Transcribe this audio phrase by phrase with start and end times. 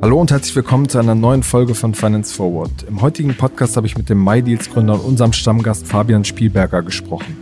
[0.00, 2.84] Hallo und herzlich willkommen zu einer neuen Folge von Finance Forward.
[2.88, 7.36] Im heutigen Podcast habe ich mit dem MyDeals Gründer und unserem Stammgast Fabian Spielberger gesprochen.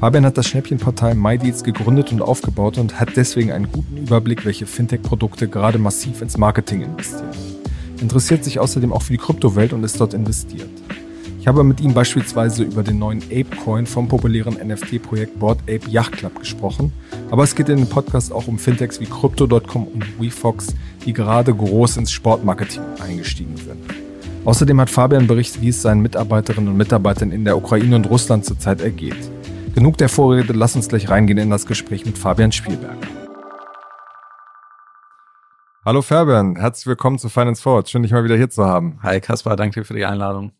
[0.00, 4.66] Fabian hat das Schnäppchenportal MyDeals gegründet und aufgebaut und hat deswegen einen guten Überblick, welche
[4.66, 7.30] Fintech-Produkte gerade massiv ins Marketing investieren.
[8.00, 10.70] Interessiert sich außerdem auch für die Kryptowelt und ist dort investiert.
[11.40, 16.12] Ich habe mit ihm beispielsweise über den neuen Ape-Coin vom populären NFT-Projekt Board Ape Yacht
[16.12, 16.92] Club gesprochen.
[17.30, 20.74] Aber es geht in dem Podcast auch um Fintechs wie Crypto.com und WeFox,
[21.06, 23.78] die gerade groß ins Sportmarketing eingestiegen sind.
[24.44, 28.44] Außerdem hat Fabian berichtet, wie es seinen Mitarbeiterinnen und Mitarbeitern in der Ukraine und Russland
[28.44, 29.30] zurzeit ergeht.
[29.74, 32.98] Genug der Vorrede, lass uns gleich reingehen in das Gespräch mit Fabian Spielberg.
[35.86, 37.88] Hallo Fabian, herzlich willkommen zu Finance Forward.
[37.88, 38.98] Schön, dich mal wieder hier zu haben.
[39.02, 40.52] Hi Kaspar, danke für die Einladung.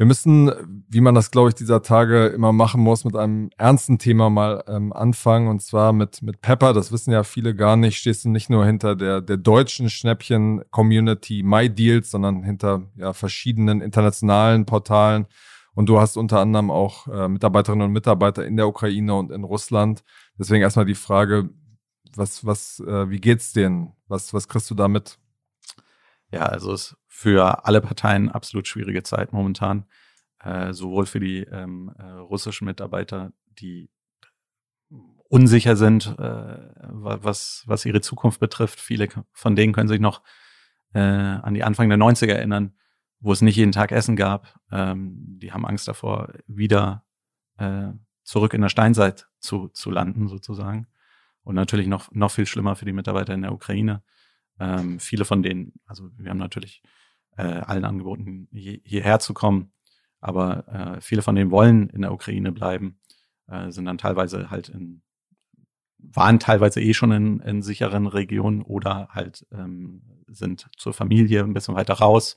[0.00, 0.50] Wir müssen,
[0.88, 4.64] wie man das, glaube ich, dieser Tage immer machen muss, mit einem ernsten Thema mal
[4.66, 5.46] ähm, anfangen.
[5.48, 6.72] Und zwar mit, mit Pepper.
[6.72, 7.98] Das wissen ja viele gar nicht.
[7.98, 14.64] Stehst du nicht nur hinter der, der deutschen Schnäppchen-Community MyDeals, sondern hinter ja, verschiedenen internationalen
[14.64, 15.26] Portalen.
[15.74, 19.44] Und du hast unter anderem auch äh, Mitarbeiterinnen und Mitarbeiter in der Ukraine und in
[19.44, 20.02] Russland.
[20.38, 21.50] Deswegen erstmal die Frage,
[22.16, 23.92] was, was, äh, wie geht's denen?
[24.08, 25.18] Was, was kriegst du da mit?
[26.30, 29.86] Ja, also es ist für alle Parteien absolut schwierige Zeit momentan.
[30.42, 33.90] Äh, sowohl für die ähm, äh, russischen Mitarbeiter, die
[35.28, 38.80] unsicher sind, äh, was, was ihre Zukunft betrifft.
[38.80, 40.22] Viele von denen können sich noch
[40.92, 42.74] äh, an die Anfang der 90er erinnern,
[43.20, 44.58] wo es nicht jeden Tag Essen gab.
[44.72, 47.04] Ähm, die haben Angst davor, wieder
[47.58, 47.90] äh,
[48.24, 50.86] zurück in der Steinzeit zu, zu landen, sozusagen.
[51.42, 54.02] Und natürlich noch, noch viel schlimmer für die Mitarbeiter in der Ukraine,
[54.60, 56.82] ähm, viele von denen, also wir haben natürlich
[57.36, 59.72] äh, allen angeboten, hier, hierher zu kommen,
[60.20, 63.00] aber äh, viele von denen wollen in der Ukraine bleiben,
[63.48, 65.02] äh, sind dann teilweise halt in,
[65.98, 71.54] waren teilweise eh schon in, in sicheren Regionen oder halt ähm, sind zur Familie ein
[71.54, 72.36] bisschen weiter raus.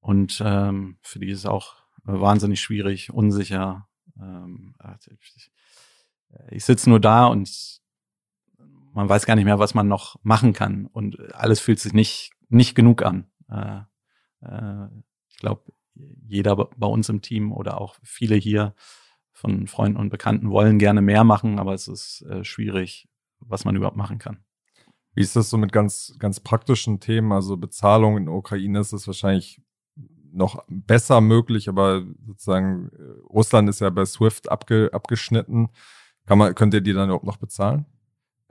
[0.00, 3.88] Und ähm, für die ist es auch wahnsinnig schwierig, unsicher.
[4.18, 4.74] Ähm,
[5.20, 5.50] ich,
[6.50, 7.79] ich sitze nur da und
[8.92, 12.32] man weiß gar nicht mehr, was man noch machen kann und alles fühlt sich nicht,
[12.48, 13.30] nicht genug an.
[13.48, 13.80] Äh,
[14.42, 14.88] äh,
[15.28, 15.72] ich glaube,
[16.26, 18.74] jeder bei uns im Team oder auch viele hier
[19.32, 23.08] von Freunden und Bekannten wollen gerne mehr machen, aber es ist äh, schwierig,
[23.38, 24.44] was man überhaupt machen kann.
[25.14, 27.32] Wie ist das so mit ganz, ganz praktischen Themen?
[27.32, 29.60] Also Bezahlung in der Ukraine ist es wahrscheinlich
[30.32, 35.70] noch besser möglich, aber sozusagen äh, Russland ist ja bei SWIFT abge, abgeschnitten.
[36.26, 37.86] Kann man, könnt ihr die dann überhaupt noch bezahlen?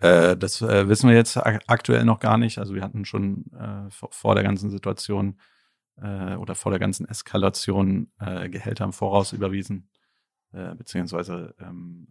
[0.01, 2.57] Äh, das äh, wissen wir jetzt aktuell noch gar nicht.
[2.57, 5.39] Also wir hatten schon äh, vor, der ganzen Situation
[5.97, 9.89] äh, oder vor der ganzen Eskalation äh, Gehälter im Voraus überwiesen,
[10.53, 12.07] äh, beziehungsweise ähm,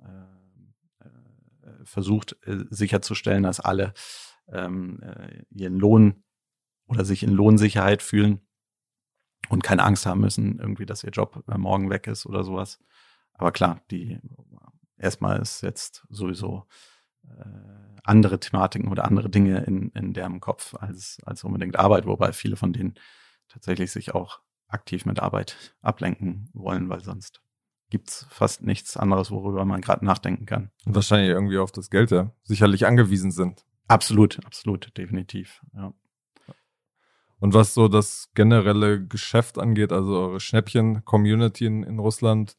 [1.85, 2.37] versucht
[2.71, 3.93] sicherzustellen, dass alle
[4.51, 5.01] ähm,
[5.51, 6.25] ihren Lohn
[6.87, 8.41] oder sich in Lohnsicherheit fühlen
[9.49, 12.81] und keine Angst haben müssen, irgendwie, dass ihr Job morgen weg ist oder sowas.
[13.35, 14.19] Aber klar, die
[14.97, 16.67] erstmal ist jetzt sowieso
[18.05, 22.57] andere Thematiken oder andere Dinge in, in deren Kopf als, als unbedingt Arbeit, wobei viele
[22.57, 22.95] von denen
[23.49, 27.43] tatsächlich sich auch aktiv mit Arbeit ablenken wollen, weil sonst
[27.91, 30.71] gibt's fast nichts anderes, worüber man gerade nachdenken kann.
[30.85, 33.65] Und wahrscheinlich irgendwie auf das Geld ja sicherlich angewiesen sind.
[33.89, 35.63] Absolut, absolut, definitiv.
[35.75, 35.93] Ja.
[37.41, 42.57] Und was so das generelle Geschäft angeht, also eure Schnäppchen-Community in, in Russland,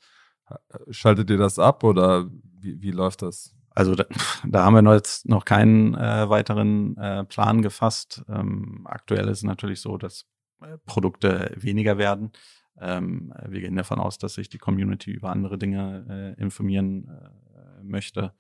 [0.90, 3.56] schaltet ihr das ab oder wie, wie läuft das?
[3.80, 4.06] Also da,
[4.46, 8.26] da haben wir jetzt noch keinen äh, weiteren äh, Plan gefasst.
[8.28, 10.26] Ähm, aktuell ist es natürlich so, dass
[10.62, 12.34] äh, Produkte weniger werden.
[12.78, 17.84] Ähm, wir gehen davon aus, dass sich die Community über andere Dinge äh, informieren äh,
[17.84, 18.34] möchte.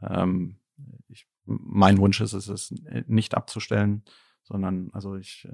[0.00, 0.60] Ähm,
[1.08, 2.72] ich, mein Wunsch ist es, es
[3.08, 4.04] nicht abzustellen,
[4.44, 5.48] sondern also ich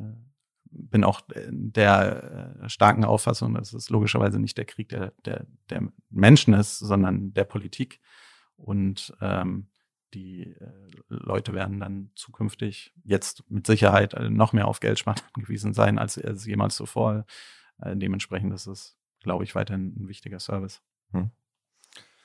[0.67, 6.53] bin auch der starken Auffassung, dass es logischerweise nicht der Krieg der, der, der Menschen
[6.53, 8.01] ist, sondern der Politik.
[8.57, 9.69] Und ähm,
[10.15, 10.67] die äh,
[11.09, 16.19] Leute werden dann zukünftig jetzt mit Sicherheit äh, noch mehr auf Geldsparen angewiesen sein, als,
[16.19, 17.27] als jemals zuvor.
[17.81, 20.83] Äh, dementsprechend ist es, glaube ich, weiterhin ein wichtiger Service.
[21.11, 21.31] Hm.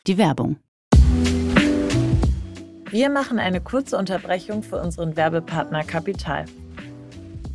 [0.07, 0.57] Die Werbung.
[2.91, 6.45] Wir machen eine kurze Unterbrechung für unseren Werbepartner Kapital.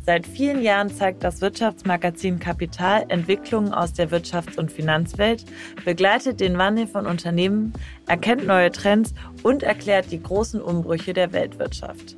[0.05, 5.43] Seit vielen Jahren zeigt das Wirtschaftsmagazin Kapital Entwicklungen aus der Wirtschafts- und Finanzwelt,
[5.83, 7.73] begleitet den Wandel von Unternehmen,
[8.05, 12.17] erkennt neue Trends und erklärt die großen Umbrüche der Weltwirtschaft.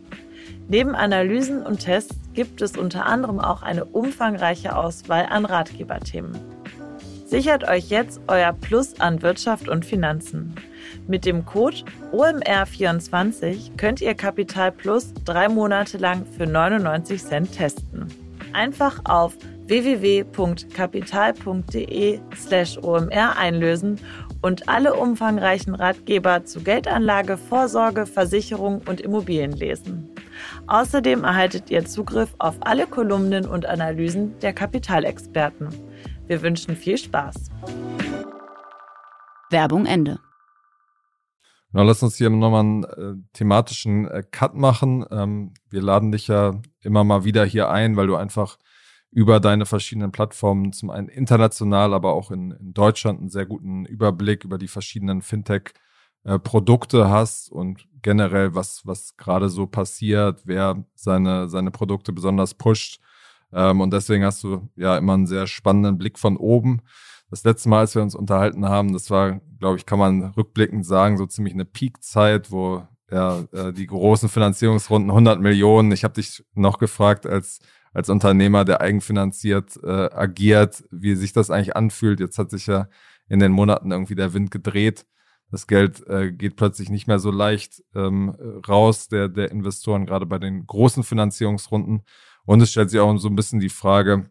[0.67, 6.37] Neben Analysen und Tests gibt es unter anderem auch eine umfangreiche Auswahl an Ratgeberthemen.
[7.25, 10.55] Sichert euch jetzt euer Plus an Wirtschaft und Finanzen.
[11.07, 11.77] Mit dem Code
[12.11, 18.07] OMR24 könnt ihr Kapital Plus drei Monate lang für 99 Cent testen.
[18.51, 19.37] Einfach auf
[19.67, 23.99] www.kapital.de slash OMR einlösen
[24.41, 30.09] und alle umfangreichen Ratgeber zu Geldanlage, Vorsorge, Versicherung und Immobilien lesen.
[30.67, 35.69] Außerdem erhaltet ihr Zugriff auf alle Kolumnen und Analysen der Kapitalexperten.
[36.27, 37.51] Wir wünschen viel Spaß.
[39.49, 40.19] Werbung Ende.
[41.71, 45.05] Na, lass uns hier nochmal einen äh, thematischen äh, Cut machen.
[45.11, 48.57] Ähm, wir laden dich ja immer mal wieder hier ein, weil du einfach
[49.11, 53.85] über deine verschiedenen Plattformen zum einen international, aber auch in, in Deutschland einen sehr guten
[53.85, 60.85] Überblick über die verschiedenen Fintech-Produkte äh, hast und generell, was, was gerade so passiert, wer
[60.95, 63.01] seine, seine Produkte besonders pusht.
[63.51, 66.81] Ähm, und deswegen hast du ja immer einen sehr spannenden Blick von oben.
[67.29, 70.85] Das letzte Mal, als wir uns unterhalten haben, das war, glaube ich, kann man rückblickend
[70.85, 75.91] sagen, so ziemlich eine Peak-Zeit, wo ja äh, die großen Finanzierungsrunden 100 Millionen.
[75.91, 77.59] Ich habe dich noch gefragt als
[77.97, 82.19] als Unternehmer, der eigenfinanziert äh, agiert, wie sich das eigentlich anfühlt.
[82.19, 82.89] Jetzt hat sich ja
[83.27, 85.07] in den Monaten irgendwie der Wind gedreht.
[85.49, 88.35] Das Geld äh, geht plötzlich nicht mehr so leicht ähm,
[88.67, 92.03] raus, der, der Investoren, gerade bei den großen Finanzierungsrunden.
[92.45, 94.29] Und es stellt sich auch so ein bisschen die Frage,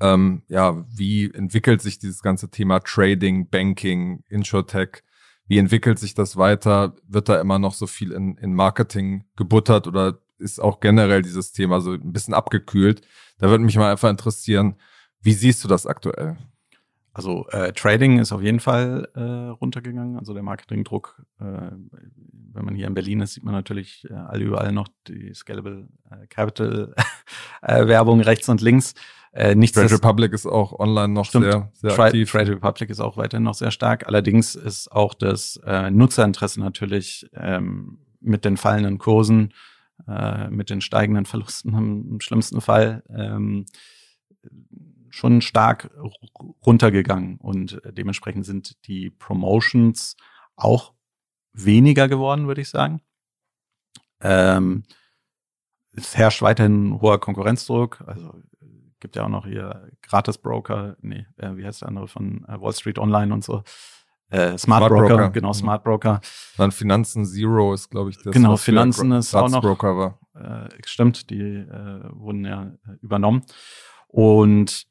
[0.00, 5.02] ähm, ja, wie entwickelt sich dieses ganze Thema Trading, Banking, Insurtech?
[5.46, 6.94] Wie entwickelt sich das weiter?
[7.06, 11.52] Wird da immer noch so viel in, in Marketing gebuttert oder ist auch generell dieses
[11.52, 13.02] Thema so ein bisschen abgekühlt.
[13.38, 14.76] Da würde mich mal einfach interessieren,
[15.20, 16.36] wie siehst du das aktuell?
[17.12, 20.18] Also äh, Trading ist auf jeden Fall äh, runtergegangen.
[20.18, 21.70] Also der Marketingdruck, äh,
[22.52, 25.88] wenn man hier in Berlin ist, sieht man natürlich äh, all überall noch die Scalable
[26.10, 26.92] äh, Capital
[27.62, 28.94] äh, Werbung rechts und links.
[29.34, 32.30] Äh, nichts Trade Republic ist auch online noch stimmt, sehr, sehr Trade, aktiv.
[32.30, 34.06] Trade Republic ist auch weiterhin noch sehr stark.
[34.06, 39.52] Allerdings ist auch das äh, Nutzerinteresse natürlich ähm, mit den fallenden Kursen
[40.06, 43.66] äh, mit den steigenden Verlusten im, im schlimmsten Fall ähm,
[45.10, 45.90] schon stark
[46.64, 50.16] runtergegangen und dementsprechend sind die Promotions
[50.56, 50.92] auch
[51.52, 53.00] weniger geworden, würde ich sagen.
[54.20, 54.82] Ähm,
[55.92, 58.02] es herrscht weiterhin hoher Konkurrenzdruck.
[58.06, 58.34] Also
[59.04, 62.72] gibt ja auch noch hier Gratis-Broker, nee, äh, wie heißt der andere von äh, Wall
[62.72, 63.62] Street Online und so.
[64.30, 65.54] Äh, Smart, Smart Broker, Broker, genau, mhm.
[65.54, 66.20] Smart Broker.
[66.56, 68.32] Dann Finanzen Zero ist, glaube ich, das.
[68.32, 69.60] Genau, Finanzen ist auch noch.
[69.60, 70.18] Broker war.
[70.34, 73.42] Äh, stimmt, die äh, wurden ja äh, übernommen.
[74.08, 74.86] Und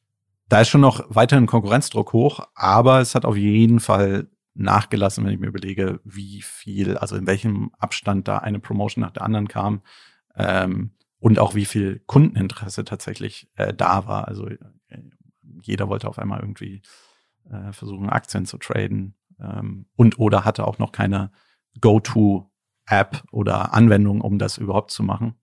[0.48, 5.33] da ist schon noch weiterhin Konkurrenzdruck hoch, aber es hat auf jeden Fall nachgelassen, wenn
[5.33, 9.48] ich mir überlege, wie viel, also in welchem Abstand da eine Promotion nach der anderen
[9.48, 9.81] kam
[10.36, 10.92] ähm,
[11.24, 14.28] und auch wie viel Kundeninteresse tatsächlich äh, da war.
[14.28, 14.58] Also äh,
[15.62, 16.81] jeder wollte auf einmal irgendwie
[17.50, 21.31] äh, versuchen, Aktien zu traden ähm, und oder hatte auch noch keine
[21.80, 25.36] Go-To-App oder Anwendung, um das überhaupt zu machen.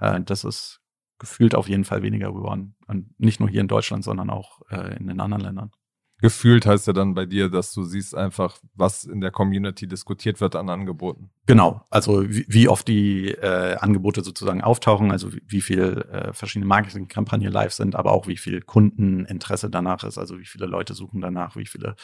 [0.00, 0.82] Äh, das ist
[1.18, 2.76] gefühlt auf jeden Fall weniger geworden.
[2.86, 5.70] Und nicht nur hier in Deutschland, sondern auch äh, in den anderen Ländern.
[6.18, 10.40] Gefühlt heißt ja dann bei dir, dass du siehst einfach, was in der Community diskutiert
[10.40, 11.30] wird an Angeboten.
[11.44, 16.32] Genau, also wie, wie oft die äh, Angebote sozusagen auftauchen, also wie, wie viel äh,
[16.32, 20.94] verschiedene Marketingkampagnen live sind, aber auch wie viel Kundeninteresse danach ist, also wie viele Leute
[20.94, 21.96] suchen danach, wie viele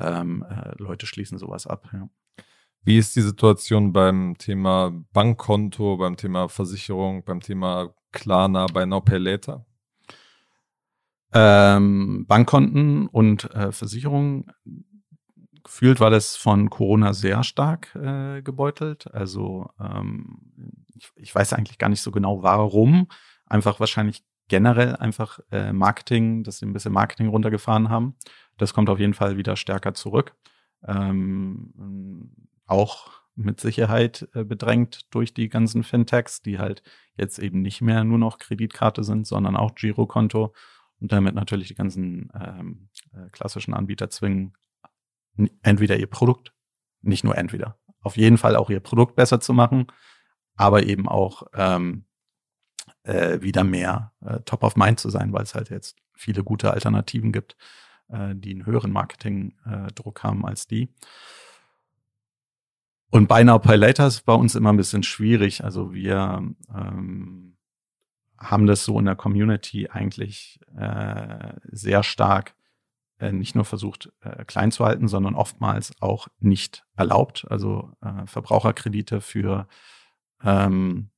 [0.00, 1.88] ähm, äh, Leute schließen sowas ab.
[1.92, 2.08] Ja.
[2.82, 9.00] Wie ist die Situation beim Thema Bankkonto, beim Thema Versicherung, beim Thema Klarna bei Now
[9.00, 9.64] Pay Later?
[11.34, 14.46] Ähm, Bankkonten und äh, Versicherungen
[15.64, 19.12] gefühlt war das von Corona sehr stark äh, gebeutelt.
[19.12, 20.38] Also ähm,
[20.94, 23.08] ich, ich, weiß eigentlich gar nicht so genau, warum.
[23.46, 28.14] Einfach wahrscheinlich generell einfach äh, Marketing, dass sie ein bisschen Marketing runtergefahren haben.
[28.58, 30.36] Das kommt auf jeden Fall wieder stärker zurück.
[30.86, 32.30] Ähm,
[32.66, 36.82] auch mit Sicherheit äh, bedrängt durch die ganzen Fintechs, die halt
[37.16, 40.52] jetzt eben nicht mehr nur noch Kreditkarte sind, sondern auch Girokonto
[41.04, 44.54] und damit natürlich die ganzen ähm, äh, klassischen Anbieter zwingen,
[45.60, 46.54] entweder ihr Produkt,
[47.02, 49.88] nicht nur entweder, auf jeden Fall auch ihr Produkt besser zu machen,
[50.56, 52.06] aber eben auch ähm,
[53.02, 56.72] äh, wieder mehr äh, top of mind zu sein, weil es halt jetzt viele gute
[56.72, 57.58] Alternativen gibt,
[58.08, 60.88] äh, die einen höheren Marketingdruck haben als die.
[63.10, 65.64] Und Buy Now Pay Later ist bei uns immer ein bisschen schwierig.
[65.64, 66.42] Also wir
[66.74, 67.53] ähm,
[68.38, 72.54] haben das so in der Community eigentlich äh, sehr stark
[73.18, 77.46] äh, nicht nur versucht äh, klein zu halten, sondern oftmals auch nicht erlaubt.
[77.48, 79.68] Also äh, Verbraucherkredite für
[80.42, 81.10] ähm,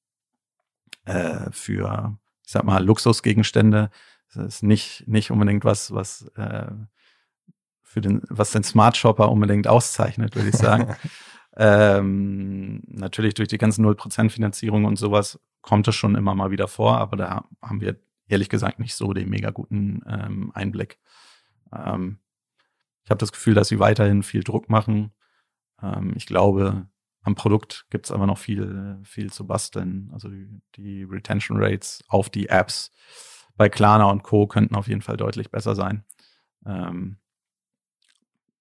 [1.05, 3.91] äh, für ich sag mal Luxusgegenstände.
[4.35, 6.31] Das ist nicht nicht unbedingt was was
[7.97, 10.95] für den, was den Smart Shopper unbedingt auszeichnet, würde ich sagen.
[11.57, 16.69] ähm, natürlich durch die ganzen 0% Finanzierung und sowas kommt es schon immer mal wieder
[16.69, 20.99] vor, aber da haben wir ehrlich gesagt nicht so den mega guten ähm, Einblick.
[21.73, 22.21] Ähm,
[23.03, 25.13] ich habe das Gefühl, dass sie weiterhin viel Druck machen.
[25.83, 26.87] Ähm, ich glaube,
[27.23, 30.11] am Produkt gibt es aber noch viel, viel zu basteln.
[30.13, 32.93] Also die, die, Retention Rates auf die Apps
[33.57, 34.47] bei Klarna und Co.
[34.47, 36.05] könnten auf jeden Fall deutlich besser sein.
[36.65, 37.19] Ähm,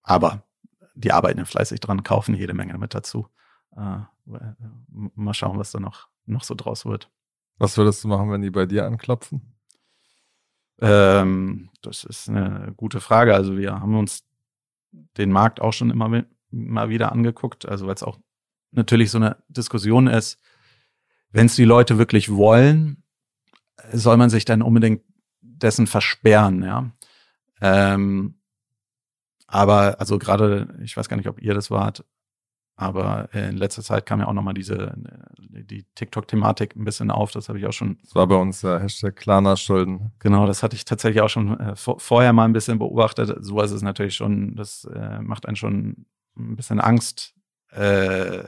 [0.01, 0.43] aber
[0.95, 3.27] die arbeiten fleißig dran, kaufen jede Menge mit dazu.
[3.75, 3.99] Äh,
[5.15, 7.09] mal schauen, was da noch, noch so draus wird.
[7.57, 9.55] Was würdest du machen, wenn die bei dir anklopfen?
[10.79, 13.33] Ähm, das ist eine gute Frage.
[13.33, 14.23] Also wir haben uns
[14.91, 18.19] den Markt auch schon immer, immer wieder angeguckt, also weil es auch
[18.71, 20.39] natürlich so eine Diskussion ist,
[21.31, 23.03] wenn es die Leute wirklich wollen,
[23.91, 25.03] soll man sich dann unbedingt
[25.41, 26.91] dessen versperren, ja.
[27.61, 28.39] Ähm,
[29.47, 32.05] aber also gerade, ich weiß gar nicht, ob ihr das wart,
[32.75, 34.93] aber in letzter Zeit kam ja auch nochmal diese,
[35.37, 37.31] die TikTok-Thematik ein bisschen auf.
[37.31, 37.97] Das habe ich auch schon.
[38.03, 40.11] Das war bei uns der Hashtag Klarna-Schulden.
[40.19, 43.33] Genau, das hatte ich tatsächlich auch schon äh, vorher mal ein bisschen beobachtet.
[43.39, 46.05] So ist es natürlich schon, das äh, macht einen schon
[46.37, 47.33] ein bisschen Angst,
[47.71, 48.43] äh,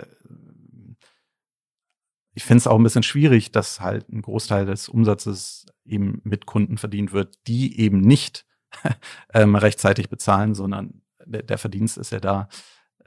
[2.33, 6.45] ich finde es auch ein bisschen schwierig, dass halt ein Großteil des Umsatzes eben mit
[6.45, 8.45] Kunden verdient wird, die eben nicht
[9.33, 12.47] ähm, rechtzeitig bezahlen, sondern der, der, Verdienst ist ja da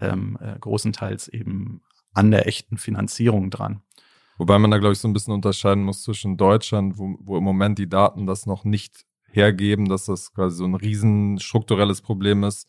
[0.01, 3.83] ähm, äh, großenteils eben an der echten Finanzierung dran.
[4.39, 7.45] Wobei man da, glaube ich, so ein bisschen unterscheiden muss zwischen Deutschland, wo, wo im
[7.45, 12.43] Moment die Daten das noch nicht hergeben, dass das quasi so ein riesen strukturelles Problem
[12.45, 12.69] ist,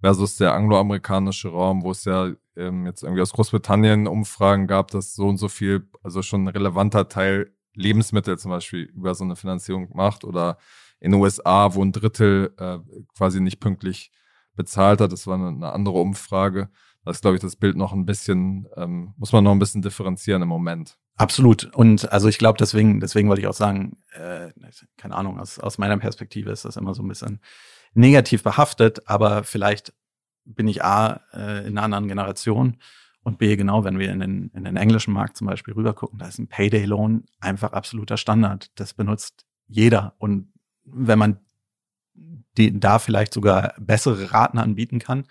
[0.00, 5.14] versus der angloamerikanische Raum, wo es ja ähm, jetzt irgendwie aus Großbritannien Umfragen gab, dass
[5.14, 9.36] so und so viel, also schon ein relevanter Teil Lebensmittel zum Beispiel über so eine
[9.36, 10.58] Finanzierung macht oder
[11.00, 12.78] in den USA, wo ein Drittel äh,
[13.16, 14.10] quasi nicht pünktlich
[14.56, 15.12] bezahlt hat.
[15.12, 16.68] Das war eine, andere Umfrage.
[17.04, 19.82] Das ist, glaube ich, das Bild noch ein bisschen, ähm, muss man noch ein bisschen
[19.82, 20.98] differenzieren im Moment.
[21.16, 21.64] Absolut.
[21.74, 24.50] Und also ich glaube, deswegen, deswegen wollte ich auch sagen, äh,
[24.96, 27.40] keine Ahnung, aus, aus meiner Perspektive ist das immer so ein bisschen
[27.94, 29.94] negativ behaftet, aber vielleicht
[30.44, 32.78] bin ich A, äh, in einer anderen Generation
[33.26, 36.18] und B, genau, wenn wir in den, in den englischen Markt zum Beispiel rüber gucken,
[36.18, 38.70] da ist ein Payday-Loan einfach absoluter Standard.
[38.78, 40.14] Das benutzt jeder.
[40.18, 40.52] Und
[40.84, 41.40] wenn man
[42.56, 45.26] die, da vielleicht sogar bessere Raten anbieten kann,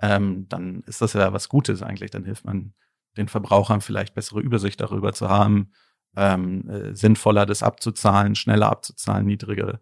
[0.00, 2.10] ähm, dann ist das ja was Gutes eigentlich.
[2.10, 2.74] Dann hilft man
[3.16, 5.72] den Verbrauchern vielleicht bessere Übersicht darüber zu haben,
[6.16, 9.80] ähm, äh, sinnvoller das abzuzahlen, schneller abzuzahlen, niedrige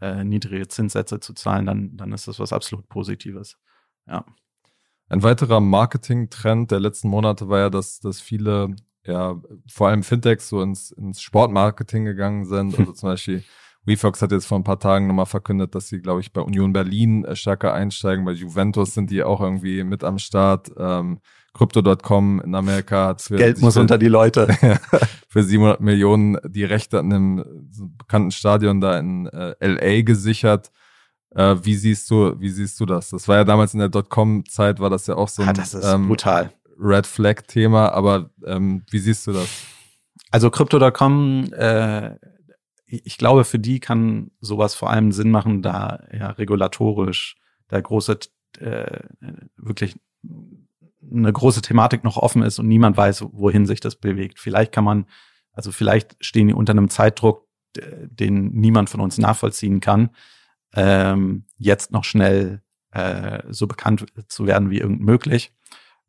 [0.00, 3.56] äh, niedrige Zinssätze zu zahlen, dann, dann ist das was absolut Positives.
[4.06, 4.24] Ja.
[5.08, 8.74] Ein weiterer Marketing-Trend der letzten Monate war ja, dass, dass viele,
[9.04, 12.78] ja, vor allem Fintechs so ins, ins Sportmarketing gegangen sind.
[12.78, 13.44] Also zum Beispiel
[13.86, 16.72] WeFox hat jetzt vor ein paar Tagen nochmal verkündet, dass sie, glaube ich, bei Union
[16.72, 18.24] Berlin äh, stärker einsteigen.
[18.24, 20.70] Bei Juventus sind die auch irgendwie mit am Start.
[20.78, 21.20] Ähm,
[21.54, 24.48] Crypto.com in Amerika hat für Geld muss für, unter die Leute
[25.28, 27.44] für 700 Millionen die Rechte an einem
[27.96, 30.72] bekannten Stadion da in äh, LA gesichert.
[31.30, 33.10] Äh, wie siehst du, wie siehst du das?
[33.10, 36.08] Das war ja damals in der Dotcom-Zeit, war das ja auch so ein ah, ähm,
[36.08, 36.52] brutal.
[36.78, 39.48] Red Flag-Thema, aber ähm, wie siehst du das?
[40.32, 42.16] Also Crypto.com, äh,
[43.04, 47.36] ich glaube, für die kann sowas vor allem Sinn machen, da ja regulatorisch
[47.70, 48.18] der große,
[48.60, 49.00] äh,
[49.56, 49.96] wirklich
[51.10, 54.38] eine große Thematik noch offen ist und niemand weiß, wohin sich das bewegt.
[54.38, 55.06] Vielleicht kann man,
[55.52, 57.46] also vielleicht stehen die unter einem Zeitdruck,
[57.76, 60.10] den niemand von uns nachvollziehen kann,
[60.74, 65.52] ähm, jetzt noch schnell äh, so bekannt zu werden wie irgend möglich.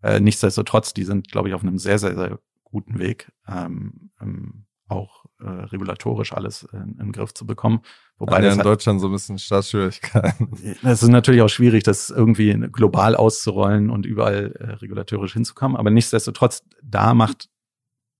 [0.03, 4.64] Äh, nichtsdestotrotz, die sind, glaube ich, auf einem sehr, sehr, sehr guten Weg, ähm, ähm,
[4.87, 7.81] auch äh, regulatorisch alles in, in, den Griff zu bekommen.
[8.17, 10.49] Wobei ja, in halt, Deutschland so ein bisschen Staatsschwierigkeiten.
[10.83, 15.75] Es ist natürlich auch schwierig, das irgendwie global auszurollen und überall äh, regulatorisch hinzukommen.
[15.75, 17.49] Aber nichtsdestotrotz, da macht,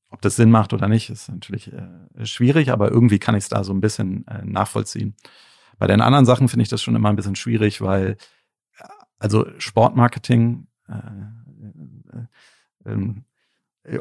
[0.10, 3.50] ob das Sinn macht oder nicht, ist natürlich äh, schwierig, aber irgendwie kann ich es
[3.50, 5.16] da so ein bisschen äh, nachvollziehen.
[5.78, 8.18] Bei den anderen Sachen finde ich das schon immer ein bisschen schwierig, weil
[9.20, 13.26] also Sportmarketing äh, äh, ähm,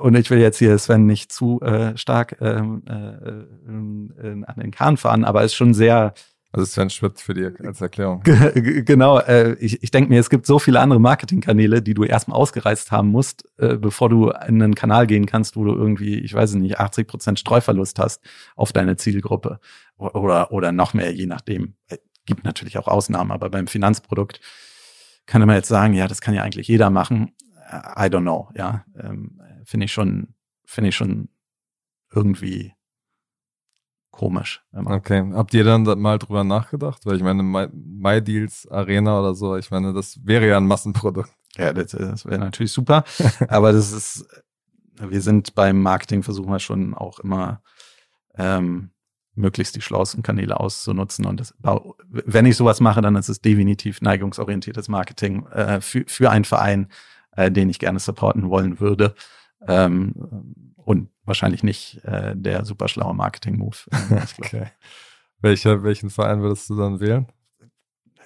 [0.01, 4.71] und ich will jetzt hier Sven nicht zu äh, stark ähm, äh, äh, an den
[4.71, 6.15] Kahn fahren, aber es ist schon sehr.
[6.53, 8.23] Also Sven Schmidt für die als Erklärung.
[8.25, 12.39] genau, äh, ich, ich denke mir, es gibt so viele andere Marketingkanäle, die du erstmal
[12.39, 16.33] ausgereizt haben musst, äh, bevor du in einen Kanal gehen kannst, wo du irgendwie, ich
[16.33, 18.23] weiß nicht, 80 Prozent Streuverlust hast
[18.55, 19.59] auf deine Zielgruppe
[19.97, 21.75] oder, oder noch mehr, je nachdem.
[21.89, 24.41] Äh, gibt natürlich auch Ausnahmen, aber beim Finanzprodukt
[25.27, 27.33] kann man jetzt sagen, ja, das kann ja eigentlich jeder machen.
[27.71, 28.85] I don't know, ja.
[28.99, 31.29] Ähm, finde ich schon, finde ich schon
[32.13, 32.75] irgendwie
[34.11, 34.63] komisch.
[34.73, 34.93] Immer.
[34.93, 35.29] Okay.
[35.35, 37.05] Habt ihr dann mal drüber nachgedacht?
[37.05, 41.31] Weil ich meine, MyDeals Arena oder so, ich meine, das wäre ja ein Massenprodukt.
[41.57, 43.05] Ja, das, das wäre natürlich super.
[43.49, 44.27] aber das ist,
[44.97, 47.63] wir sind beim Marketing versuchen wir schon auch immer
[48.37, 48.91] ähm,
[49.35, 51.27] möglichst die schlauesten Kanäle auszunutzen.
[51.27, 51.55] Und das,
[52.09, 56.89] wenn ich sowas mache, dann ist es definitiv neigungsorientiertes Marketing äh, für, für einen Verein,
[57.33, 59.15] äh, den ich gerne supporten wollen würde.
[59.69, 60.15] Ähm,
[60.77, 63.77] und wahrscheinlich nicht äh, der super schlaue Marketing-Move.
[64.39, 64.69] okay.
[65.41, 67.27] Welcher, welchen Verein würdest du dann wählen?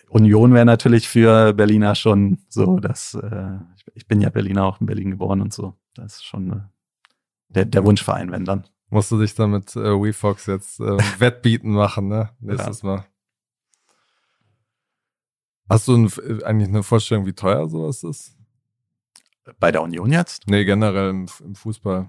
[0.08, 3.58] Union wäre natürlich für Berliner schon so, dass äh,
[3.94, 5.74] ich bin ja Berliner auch in Berlin geboren und so.
[5.94, 6.60] Das ist schon äh,
[7.48, 8.64] der, der Wunschverein, wenn dann.
[8.90, 12.30] Musst du dich dann mit äh, WeFox jetzt äh, Wettbieten machen, ne?
[12.40, 12.88] Nächstes ja.
[12.88, 13.04] Mal.
[15.68, 18.37] Hast du ein, eigentlich eine Vorstellung, wie teuer sowas ist?
[19.58, 20.46] Bei der Union jetzt?
[20.46, 22.08] Nee, generell im, im Fußball.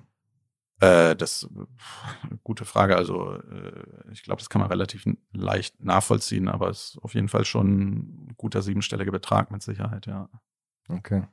[0.81, 1.47] Äh, das
[2.43, 2.95] gute Frage.
[2.95, 7.27] Also äh, ich glaube, das kann man relativ leicht nachvollziehen, aber es ist auf jeden
[7.27, 10.29] Fall schon ein guter siebenstelliger Betrag mit Sicherheit, ja.
[10.87, 11.27] Okay.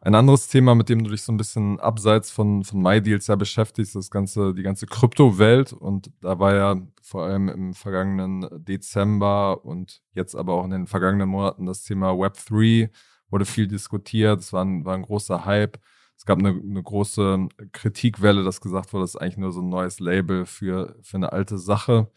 [0.00, 3.36] Ein anderes Thema, mit dem du dich so ein bisschen abseits von, von MyDeals ja
[3.36, 5.72] beschäftigst, das ganze, die ganze Kryptowelt.
[5.72, 10.86] Und da war ja vor allem im vergangenen Dezember und jetzt aber auch in den
[10.86, 12.90] vergangenen Monaten das Thema Web3
[13.34, 14.40] wurde viel diskutiert.
[14.40, 15.78] Es war ein, war ein großer Hype.
[16.16, 19.68] Es gab eine, eine große Kritikwelle, dass gesagt wurde, das ist eigentlich nur so ein
[19.68, 22.08] neues Label für, für eine alte Sache.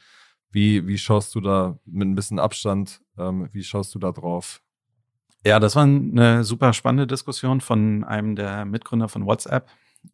[0.51, 4.61] Wie, wie schaust du da mit ein bisschen Abstand, ähm, wie schaust du da drauf?
[5.43, 9.67] Ja, das war eine super spannende Diskussion von einem der Mitgründer von WhatsApp,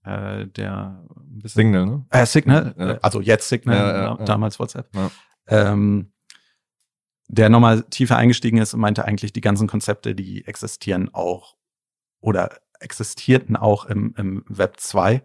[0.05, 2.05] äh, der ein bisschen, Signal, ne?
[2.12, 2.98] Äh, Signal, ja.
[3.01, 4.89] also jetzt Signal, ja, ja, damals WhatsApp.
[5.48, 6.12] Ähm,
[7.33, 11.55] der nochmal tiefer eingestiegen ist und meinte eigentlich, die ganzen Konzepte, die existieren auch
[12.19, 15.23] oder existierten auch im, im Web 2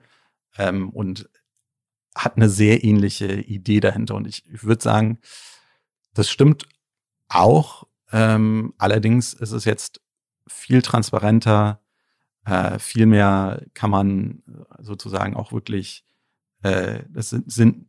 [0.56, 1.28] ähm, und
[2.14, 4.14] hat eine sehr ähnliche Idee dahinter.
[4.14, 5.18] Und ich, ich würde sagen,
[6.14, 6.66] das stimmt
[7.28, 7.86] auch.
[8.10, 10.00] Ähm, allerdings ist es jetzt
[10.46, 11.82] viel transparenter,
[12.46, 14.42] äh, viel mehr kann man
[14.78, 16.04] sozusagen auch wirklich,
[16.62, 17.87] äh, das sind, sind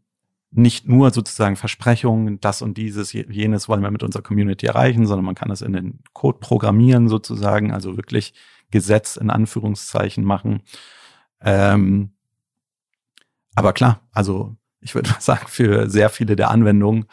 [0.52, 5.26] nicht nur sozusagen Versprechungen, das und dieses, jenes wollen wir mit unserer Community erreichen, sondern
[5.26, 8.34] man kann das in den Code programmieren sozusagen, also wirklich
[8.72, 10.62] Gesetz in Anführungszeichen machen.
[11.42, 12.14] Ähm,
[13.56, 17.06] aber klar, also ich würde mal sagen, für sehr viele der Anwendungen,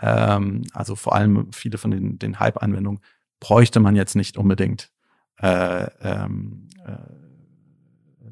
[0.00, 3.00] ähm, also vor allem viele von den, den Hype-Anwendungen,
[3.40, 4.90] bräuchte man jetzt nicht unbedingt
[5.38, 6.96] äh, ähm, äh,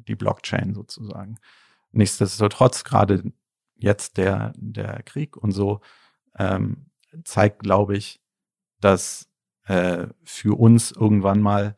[0.07, 1.37] die Blockchain sozusagen.
[1.91, 3.31] Nichtsdestotrotz, gerade
[3.83, 5.81] jetzt der, der Krieg und so,
[6.37, 6.87] ähm,
[7.23, 8.21] zeigt, glaube ich,
[8.79, 9.29] dass
[9.65, 11.75] äh, für uns irgendwann mal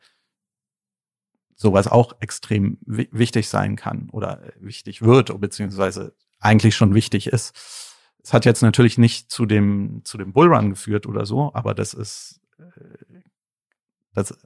[1.54, 7.54] sowas auch extrem wichtig sein kann oder wichtig wird, beziehungsweise eigentlich schon wichtig ist.
[8.22, 11.94] Es hat jetzt natürlich nicht zu dem, zu dem Bullrun geführt oder so, aber das
[11.94, 13.20] ist, äh,
[14.12, 14.36] das,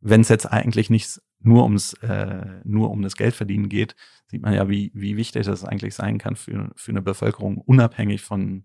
[0.00, 4.54] wenn es jetzt eigentlich nicht nur ums, äh, nur um das Geldverdienen geht, sieht man
[4.54, 8.64] ja, wie, wie wichtig das eigentlich sein kann für, für eine Bevölkerung, unabhängig von,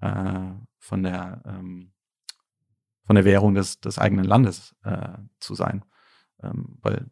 [0.00, 1.92] äh, von der, ähm,
[3.04, 5.84] von der Währung des, des eigenen Landes äh, zu sein.
[6.42, 7.10] Ähm, weil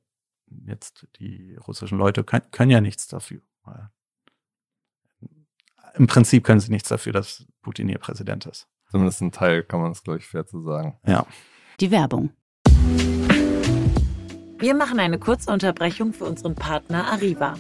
[0.67, 3.41] jetzt die russischen Leute können, können ja nichts dafür.
[5.95, 8.69] Im Prinzip können sie nichts dafür, dass Putin ihr Präsident ist.
[8.91, 10.99] Zumindest ein Teil kann man es, glaube ich, fair zu sagen.
[11.07, 11.27] Ja.
[11.79, 12.31] Die Werbung.
[14.61, 17.55] Wir machen eine kurze Unterbrechung für unseren Partner Arriva.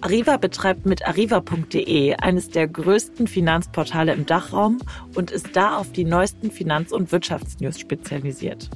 [0.00, 4.78] Arriva betreibt mit arriva.de eines der größten Finanzportale im Dachraum
[5.16, 8.70] und ist da auf die neuesten Finanz- und Wirtschaftsnews spezialisiert.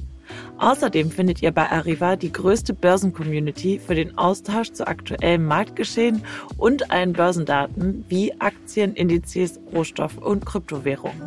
[0.57, 6.23] Außerdem findet ihr bei Arriva die größte Börsencommunity für den Austausch zu aktuellem Marktgeschehen
[6.57, 11.21] und allen Börsendaten wie Aktien, Indizes, Rohstoff- und Kryptowährungen.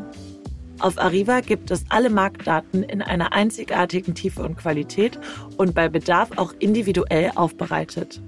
[0.81, 5.19] Auf Arriva gibt es alle Marktdaten in einer einzigartigen Tiefe und Qualität
[5.57, 8.23] und bei Bedarf auch individuell aufbereitet.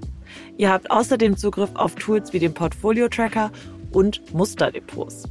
[0.57, 3.51] Ihr habt außerdem Zugriff auf Tools wie den Portfolio Tracker
[3.91, 5.29] und Musterdepots.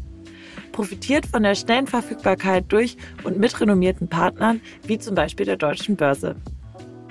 [0.73, 5.97] Profitiert von der schnellen Verfügbarkeit durch und mit renommierten Partnern wie zum Beispiel der Deutschen
[5.97, 6.37] Börse.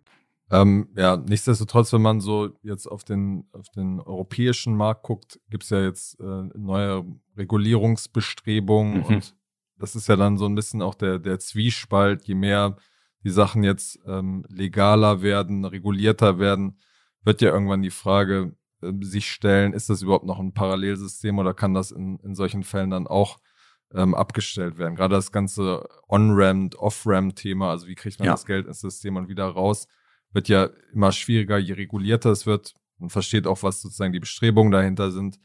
[0.51, 5.62] Ähm, ja, nichtsdestotrotz, wenn man so jetzt auf den, auf den europäischen Markt guckt, gibt
[5.62, 7.05] es ja jetzt äh, neue
[7.37, 9.05] Regulierungsbestrebungen mhm.
[9.05, 9.37] und
[9.79, 12.77] das ist ja dann so ein bisschen auch der, der Zwiespalt, je mehr
[13.23, 16.79] die Sachen jetzt ähm, legaler werden, regulierter werden,
[17.23, 21.55] wird ja irgendwann die Frage äh, sich stellen, ist das überhaupt noch ein Parallelsystem oder
[21.55, 23.38] kann das in, in solchen Fällen dann auch
[23.94, 24.94] ähm, abgestellt werden.
[24.94, 28.33] Gerade das ganze On-Ramp, Off-Ramp-Thema, also wie kriegt man Ja.
[28.33, 29.88] das Geld ins System und wieder raus,
[30.33, 32.74] wird ja immer schwieriger, je regulierter es wird.
[32.98, 35.40] Man versteht auch, was sozusagen die Bestrebungen dahinter sind.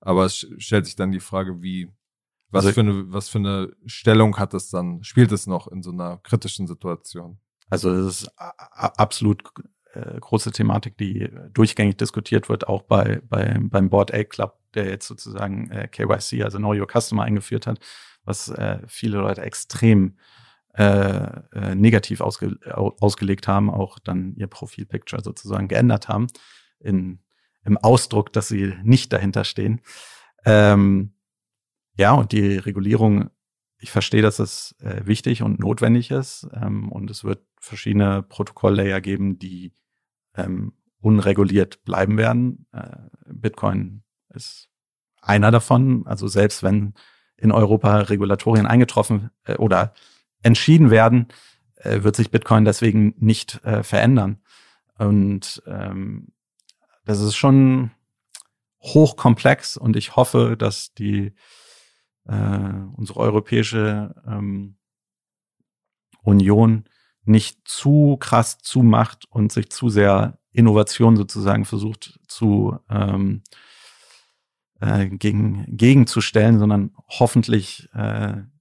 [0.00, 1.88] Aber es stellt sich dann die Frage, wie,
[2.50, 5.82] was, Also- für eine, was für eine Stellung hat es dann, spielt es noch in
[5.82, 7.38] so einer kritischen Situation?
[7.70, 9.42] Also das ist absolut
[9.94, 14.88] äh, große Thematik, die durchgängig diskutiert wird, auch bei, bei beim Board A Club, der
[14.88, 17.78] jetzt sozusagen äh, KYC, also Know Your Customer, eingeführt hat,
[18.24, 20.18] was äh, viele Leute extrem
[20.74, 26.26] äh, äh, negativ ausge, au- ausgelegt haben, auch dann ihr Profilpicture sozusagen geändert haben
[26.80, 27.20] in,
[27.64, 29.80] im Ausdruck, dass sie nicht dahinter stehen.
[30.44, 31.14] Ähm,
[31.96, 33.30] ja, und die Regulierung
[33.84, 39.00] ich verstehe, dass es äh, wichtig und notwendig ist ähm, und es wird verschiedene Protokolllayer
[39.02, 39.72] geben, die
[40.34, 42.66] ähm, unreguliert bleiben werden.
[42.72, 44.02] Äh, Bitcoin
[44.34, 44.68] ist
[45.20, 46.06] einer davon.
[46.06, 46.94] Also selbst wenn
[47.36, 49.94] in Europa Regulatorien eingetroffen äh, oder
[50.42, 51.28] entschieden werden,
[51.76, 54.40] äh, wird sich Bitcoin deswegen nicht äh, verändern.
[54.98, 56.28] Und ähm,
[57.04, 57.90] das ist schon
[58.80, 61.32] hochkomplex und ich hoffe, dass die
[62.26, 64.76] äh, unsere europäische ähm,
[66.22, 66.84] Union
[67.24, 73.42] nicht zu krass zumacht und sich zu sehr Innovation sozusagen versucht zu ähm,
[74.80, 78.52] äh, gegen, gegenzustellen, sondern hoffentlich äh, ein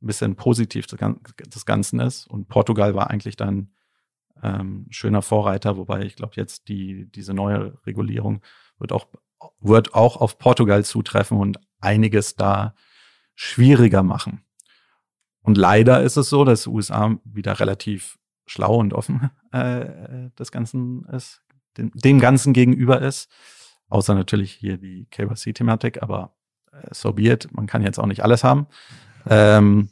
[0.00, 1.20] bisschen positiv des Gan-
[1.66, 2.26] Ganzen ist.
[2.26, 3.70] Und Portugal war eigentlich dann
[4.42, 8.42] ähm, schöner Vorreiter, wobei ich glaube, jetzt die, diese neue Regulierung
[8.78, 9.08] wird auch,
[9.60, 12.74] wird auch auf Portugal zutreffen und einiges da
[13.34, 14.44] schwieriger machen.
[15.40, 21.04] Und leider ist es so, dass USA wieder relativ schlau und offen äh, des Ganzen
[21.06, 21.42] ist,
[21.76, 23.30] dem, dem Ganzen gegenüber ist.
[23.88, 26.34] Außer natürlich hier die KYC-Thematik, aber
[26.72, 27.48] äh, so be it.
[27.52, 28.66] Man kann jetzt auch nicht alles haben.
[29.28, 29.90] Ähm,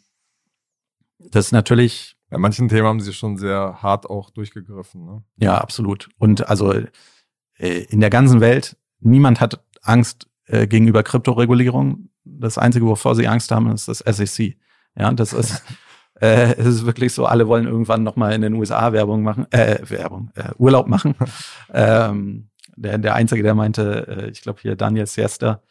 [1.19, 5.05] das ist natürlich Bei manchen Themen haben sie schon sehr hart auch durchgegriffen.
[5.05, 5.23] Ne?
[5.37, 6.09] Ja, absolut.
[6.19, 12.09] Und also äh, in der ganzen Welt, niemand hat Angst äh, gegenüber Kryptoregulierung.
[12.25, 14.57] Das Einzige, wovor sie Angst haben, ist das SEC.
[14.97, 15.63] Ja, das ist,
[16.21, 19.79] äh, es ist wirklich so, alle wollen irgendwann nochmal in den USA Werbung machen, äh,
[19.89, 21.15] Werbung, äh, Urlaub machen.
[21.73, 25.63] ähm, der, der Einzige, der meinte, äh, ich glaube hier Daniel Siesta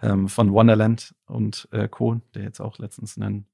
[0.00, 3.46] ähm, von Wonderland und äh, Co., der jetzt auch letztens einen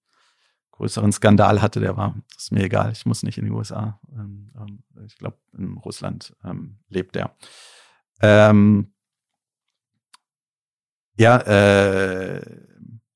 [0.73, 4.01] größeren Skandal hatte, der war, ist mir egal, ich muss nicht in die USA.
[4.13, 7.37] Ähm, ähm, ich glaube, in Russland ähm, lebt er.
[8.21, 8.93] Ähm,
[11.17, 12.41] ja, äh,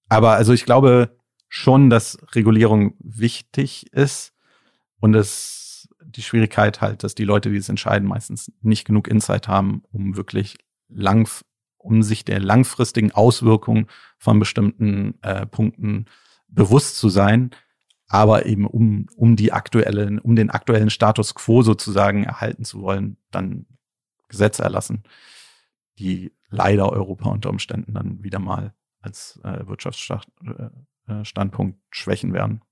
[0.08, 1.18] aber also ich glaube
[1.48, 4.34] schon, dass Regulierung wichtig ist
[5.00, 5.65] und es
[6.06, 10.16] die Schwierigkeit halt, dass die Leute, die es entscheiden, meistens nicht genug Insight haben, um
[10.16, 10.56] wirklich
[10.88, 11.28] lang,
[11.76, 13.86] um sich der langfristigen Auswirkungen
[14.18, 16.06] von bestimmten äh, Punkten
[16.48, 17.50] bewusst zu sein,
[18.08, 23.16] aber eben um, um die aktuellen, um den aktuellen Status quo sozusagen erhalten zu wollen,
[23.30, 23.66] dann
[24.28, 25.02] Gesetze erlassen,
[25.98, 32.62] die leider Europa unter Umständen dann wieder mal als äh, Wirtschaftsstandpunkt schwächen werden.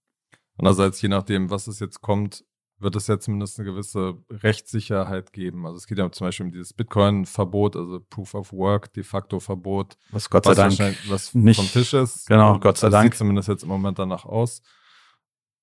[0.56, 2.44] Andererseits, je nachdem, was es jetzt kommt,
[2.84, 5.66] wird es ja zumindest eine gewisse Rechtssicherheit geben.
[5.66, 9.40] Also es geht ja zum Beispiel um dieses Bitcoin-Verbot, also Proof of Work, de facto
[9.40, 12.26] Verbot, Was Gott sei was, Dank was nicht- vom Tisch ist.
[12.28, 13.12] genau, Gott sei das Dank.
[13.12, 14.62] Sieht zumindest jetzt im Moment danach aus.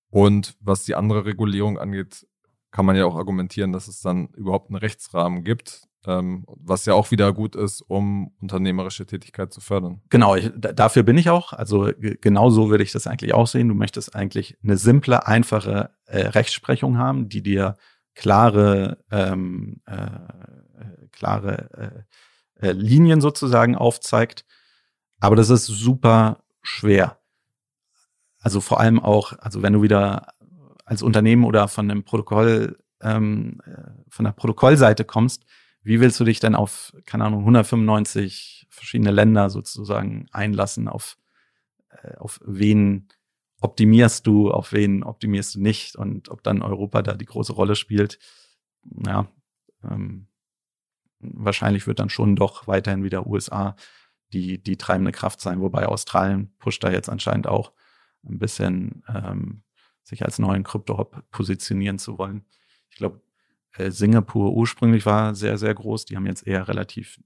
[0.09, 2.27] Und was die andere Regulierung angeht,
[2.71, 6.93] kann man ja auch argumentieren, dass es dann überhaupt einen Rechtsrahmen gibt, ähm, was ja
[6.93, 10.01] auch wieder gut ist, um unternehmerische Tätigkeit zu fördern.
[10.09, 11.53] Genau, ich, da- dafür bin ich auch.
[11.53, 13.67] Also genau so würde ich das eigentlich auch sehen.
[13.67, 17.77] Du möchtest eigentlich eine simple, einfache äh, Rechtsprechung haben, die dir
[18.15, 22.05] klare, ähm, äh, äh, klare
[22.59, 24.45] äh, äh, Linien sozusagen aufzeigt.
[25.19, 27.19] Aber das ist super schwer.
[28.39, 30.33] Also vor allem auch, also wenn du wieder
[30.85, 35.45] als Unternehmen oder von einem Protokoll, ähm, äh, von der Protokollseite kommst,
[35.83, 40.87] wie willst du dich denn auf, keine Ahnung, 195 verschiedene Länder sozusagen einlassen?
[40.87, 41.17] Auf,
[41.89, 43.07] äh, auf wen
[43.61, 45.95] optimierst du, auf wen optimierst du nicht?
[45.95, 48.19] Und ob dann Europa da die große Rolle spielt,
[49.05, 49.27] ja,
[49.83, 50.27] ähm,
[51.19, 53.75] wahrscheinlich wird dann schon doch weiterhin wieder USA
[54.33, 57.73] die, die treibende Kraft sein, wobei Australien pusht da jetzt anscheinend auch
[58.23, 59.63] ein bisschen ähm,
[60.03, 62.45] sich als neuen Krypto-Hub positionieren zu wollen.
[62.89, 63.21] Ich glaube,
[63.77, 66.05] Singapur ursprünglich war sehr, sehr groß.
[66.05, 67.19] Die haben jetzt eher relativ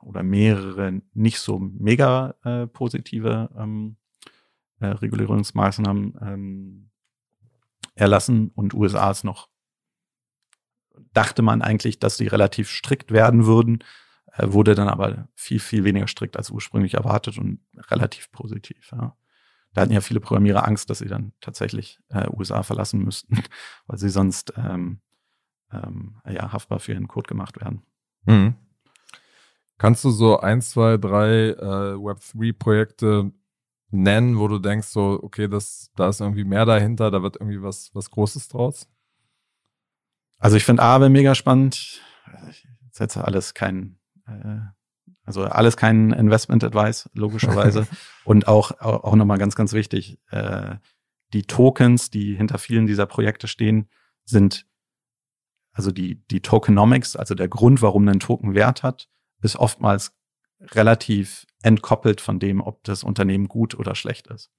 [0.00, 3.96] oder mehrere nicht so mega äh, positive ähm,
[4.80, 6.90] äh, Regulierungsmaßnahmen ähm,
[7.94, 9.48] erlassen und USA ist noch,
[11.12, 13.82] dachte man eigentlich, dass die relativ strikt werden würden,
[14.34, 18.92] äh, wurde dann aber viel, viel weniger strikt als ursprünglich erwartet und relativ positiv.
[18.92, 19.16] Ja.
[19.72, 23.42] da hatten ja viele Programmierer Angst, dass sie dann tatsächlich äh, USA verlassen müssten,
[23.86, 25.00] weil sie sonst ähm,
[25.72, 27.82] ähm, ja, haftbar für ihren Code gemacht werden.
[28.26, 28.54] Mhm.
[29.78, 33.32] Kannst du so ein, zwei, drei äh, Web3-Projekte
[33.90, 37.62] nennen, wo du denkst, so, okay, das, da ist irgendwie mehr dahinter, da wird irgendwie
[37.62, 38.88] was, was Großes draus?
[40.38, 42.02] Also ich finde Aave mega spannend.
[42.50, 44.60] Ich setze alles kein, äh,
[45.24, 47.86] also alles kein Investment Advice, logischerweise.
[48.24, 50.76] Und auch, auch, auch nochmal ganz, ganz wichtig, äh,
[51.32, 53.88] die Tokens, die hinter vielen dieser Projekte stehen,
[54.24, 54.66] sind
[55.78, 59.08] also die, die Tokenomics, also der Grund, warum ein Token Wert hat,
[59.42, 60.12] ist oftmals
[60.60, 64.50] relativ entkoppelt von dem, ob das Unternehmen gut oder schlecht ist.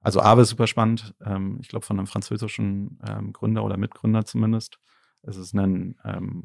[0.00, 1.16] Also Aave ist super spannend.
[1.24, 4.78] Ähm, ich glaube, von einem französischen ähm, Gründer oder Mitgründer zumindest.
[5.22, 6.44] Es ist ein ähm,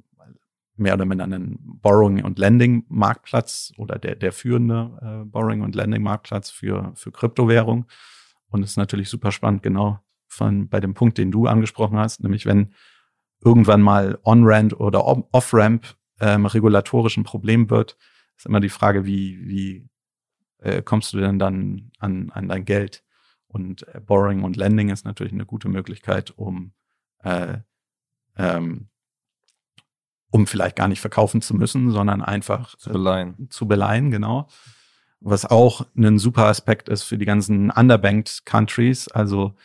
[0.75, 6.49] mehr oder minder ein Borrowing- und Lending-Marktplatz oder der, der führende äh, Borrowing- und Lending-Marktplatz
[6.49, 7.85] für, für Kryptowährung.
[8.47, 12.23] Und es ist natürlich super spannend, genau von bei dem Punkt, den du angesprochen hast,
[12.23, 12.73] nämlich wenn
[13.43, 17.97] irgendwann mal On-Ramp oder Off-Ramp ähm, regulatorisch ein Problem wird,
[18.37, 19.89] ist immer die Frage, wie, wie
[20.59, 23.03] äh, kommst du denn dann an, an dein Geld?
[23.47, 26.73] Und äh, Borrowing und Lending ist natürlich eine gute Möglichkeit, um,
[27.23, 27.59] äh,
[28.37, 28.89] ähm,
[30.31, 33.35] um vielleicht gar nicht verkaufen zu müssen, sondern einfach zu beleihen.
[33.39, 34.47] Äh, zu beleihen, genau.
[35.19, 39.55] Was auch ein super Aspekt ist für die ganzen underbanked Countries, also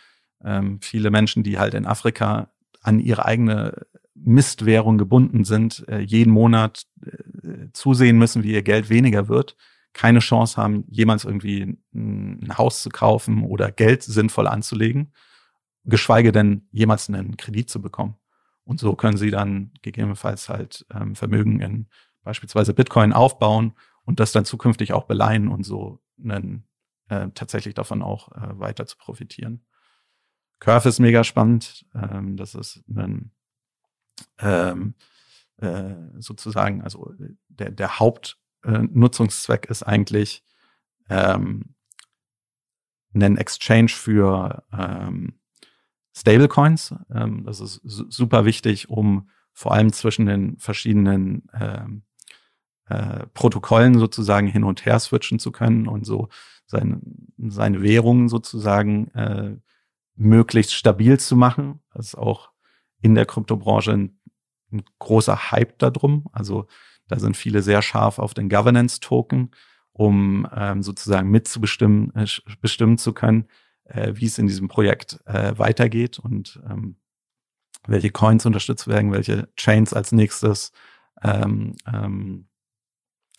[0.45, 6.33] ähm, viele Menschen, die halt in Afrika an ihre eigene Mistwährung gebunden sind, äh, jeden
[6.33, 9.57] Monat äh, zusehen müssen, wie ihr Geld weniger wird,
[9.93, 15.13] keine Chance haben, jemals irgendwie ein Haus zu kaufen oder Geld sinnvoll anzulegen,
[15.85, 18.17] geschweige denn jemals einen Kredit zu bekommen.
[18.65, 21.89] Und so können sie dann gegebenenfalls halt ähm, Vermögen in
[22.23, 23.73] beispielsweise Bitcoin aufbauen
[24.05, 26.69] und das dann zukünftig auch beleihen und so einen,
[27.09, 29.65] äh, tatsächlich davon auch äh, weiter zu profitieren.
[30.61, 31.87] Curve ist mega spannend.
[31.95, 33.31] Ähm, das ist ein
[34.39, 34.95] ähm,
[35.59, 37.13] äh, sozusagen, also
[37.49, 40.45] der, der Hauptnutzungszweck äh, ist eigentlich
[41.09, 41.75] ähm,
[43.15, 45.41] einen Exchange für ähm,
[46.17, 46.95] Stablecoins.
[47.13, 52.03] Ähm, das ist super wichtig, um vor allem zwischen den verschiedenen ähm,
[52.87, 56.29] äh, Protokollen sozusagen hin und her switchen zu können und so
[56.67, 57.01] seine,
[57.37, 59.57] seine Währungen sozusagen äh,
[60.19, 61.81] möglichst stabil zu machen.
[61.95, 62.51] Das ist auch
[63.01, 64.21] in der Kryptobranche ein,
[64.73, 66.29] ein großer Hype darum.
[66.33, 66.67] Also
[67.07, 69.53] da sind viele sehr scharf auf den Governance-Token,
[69.93, 72.27] um ähm, sozusagen mitzubestimmen äh,
[72.61, 73.47] bestimmen zu können,
[73.85, 76.97] äh, wie es in diesem Projekt äh, weitergeht und ähm,
[77.87, 80.73] welche Coins unterstützt werden, welche Chains als nächstes
[81.23, 82.49] ähm, ähm,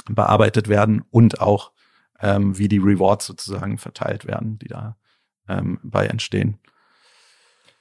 [0.09, 1.71] bearbeitet werden und auch
[2.19, 4.97] ähm, wie die Rewards sozusagen verteilt werden, die da
[5.47, 6.57] ähm, bei entstehen.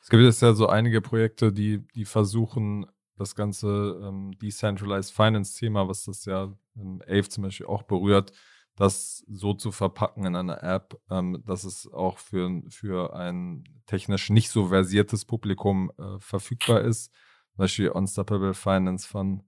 [0.09, 2.87] Es gibt jetzt ja so einige Projekte, die, die versuchen,
[3.19, 8.33] das ganze ähm, Decentralized Finance-Thema, was das ja im AVE zum Beispiel auch berührt,
[8.75, 14.31] das so zu verpacken in einer App, ähm, dass es auch für, für ein technisch
[14.31, 17.13] nicht so versiertes Publikum äh, verfügbar ist.
[17.51, 19.43] Zum Beispiel Unstoppable Finance von,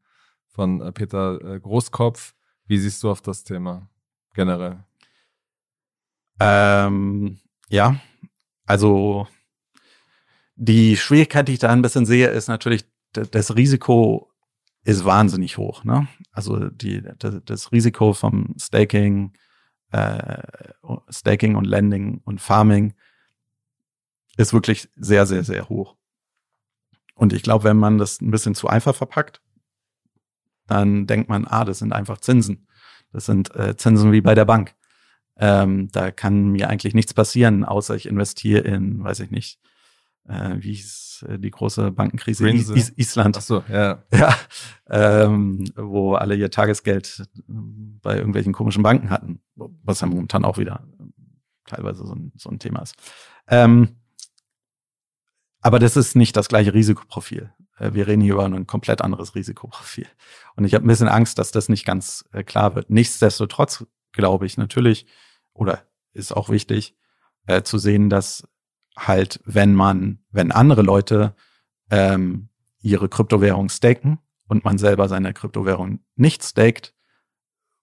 [0.46, 2.35] von äh, Peter äh, Großkopf.
[2.66, 3.88] Wie siehst du auf das Thema
[4.35, 4.85] generell?
[6.38, 7.38] Ähm,
[7.70, 7.99] ja,
[8.66, 9.27] also
[10.62, 14.31] die Schwierigkeit, die ich da ein bisschen sehe, ist natürlich, das Risiko
[14.85, 15.85] ist wahnsinnig hoch.
[15.85, 16.07] Ne?
[16.33, 19.33] Also die, das, das Risiko vom Staking,
[19.90, 20.42] äh,
[21.09, 22.92] Staking und Lending und Farming
[24.37, 25.96] ist wirklich sehr, sehr, sehr hoch.
[27.14, 29.40] Und ich glaube, wenn man das ein bisschen zu einfach verpackt,
[30.66, 32.68] dann denkt man, ah, das sind einfach Zinsen.
[33.12, 34.75] Das sind äh, Zinsen wie bei der Bank.
[35.37, 39.59] Ähm, da kann mir eigentlich nichts passieren, außer ich investiere in, weiß ich nicht,
[40.30, 43.36] äh, wie hieß äh, die große Bankenkrise in Is Island.
[43.36, 44.02] Ach so, ja.
[44.12, 44.36] Ja,
[44.88, 47.52] ähm, wo alle ihr Tagesgeld äh,
[48.02, 50.86] bei irgendwelchen komischen Banken hatten, was ja momentan auch wieder
[51.66, 52.94] teilweise so ein, so ein Thema ist.
[53.48, 53.96] Ähm,
[55.60, 57.52] aber das ist nicht das gleiche Risikoprofil.
[57.78, 60.06] Äh, wir reden hier über ein komplett anderes Risikoprofil.
[60.56, 62.90] Und ich habe ein bisschen Angst, dass das nicht ganz äh, klar wird.
[62.90, 65.06] Nichtsdestotrotz glaube ich natürlich,
[65.52, 66.96] oder ist auch wichtig,
[67.46, 68.48] äh, zu sehen, dass
[69.06, 71.34] halt, wenn man, wenn andere Leute
[71.90, 72.48] ähm,
[72.82, 76.94] ihre Kryptowährung staken und man selber seine Kryptowährung nicht staked,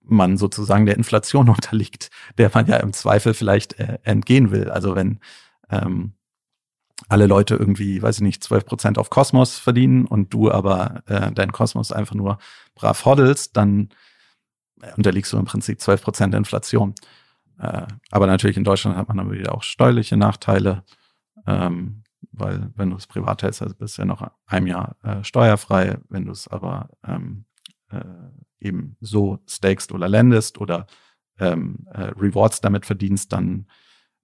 [0.01, 4.69] man sozusagen der Inflation unterliegt, der man ja im Zweifel vielleicht äh, entgehen will.
[4.69, 5.19] Also wenn
[5.69, 6.13] ähm,
[7.09, 11.31] alle Leute irgendwie, weiß ich nicht, 12 Prozent auf Kosmos verdienen und du aber äh,
[11.31, 12.39] deinen Kosmos einfach nur
[12.75, 13.89] brav hoddelst, dann
[14.95, 16.95] unterliegst du im Prinzip 12 Prozent Inflation.
[17.59, 20.83] äh, aber natürlich in Deutschland hat man dann wieder auch steuerliche Nachteile,
[21.47, 25.23] ähm, weil wenn du es privat hältst, also bist du ja noch ein Jahr äh,
[25.23, 25.97] steuerfrei.
[26.09, 27.45] Wenn du es aber ähm,
[27.89, 28.03] äh,
[28.59, 30.87] eben so stakest oder landest oder
[31.39, 33.67] ähm, äh, Rewards damit verdienst, dann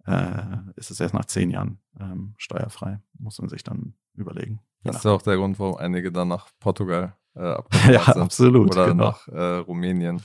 [0.06, 3.00] äh, ist es erst nach zehn Jahren ähm, steuerfrei.
[3.18, 4.60] Muss man sich dann überlegen.
[4.84, 7.56] Das ist ja auch der Grund, warum einige dann nach Portugal äh,
[7.92, 8.18] ja, sind.
[8.18, 8.72] absolut.
[8.72, 9.06] Oder genau.
[9.06, 10.22] nach äh, Rumänien.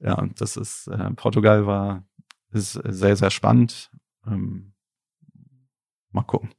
[0.00, 2.04] Ja, und das ist, äh, Portugal war,
[2.50, 3.90] ist sehr, sehr spannend.
[4.26, 4.71] Ähm,
[6.12, 6.50] mal gucken.